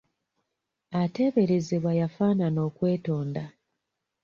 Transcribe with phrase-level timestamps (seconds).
[1.01, 3.43] Ateeberezebwa yafaanana okwetonda.